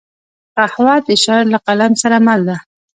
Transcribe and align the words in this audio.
قهوه 0.55 0.95
د 1.07 1.09
شاعر 1.23 1.45
له 1.53 1.59
قلم 1.67 1.91
سره 2.01 2.17
مل 2.25 2.41
ده 2.47 2.57